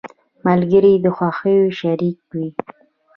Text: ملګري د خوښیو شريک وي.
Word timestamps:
ملګري 0.45 0.93
د 1.03 1.05
خوښیو 1.15 1.75
شريک 1.79 2.17
وي. 2.35 2.47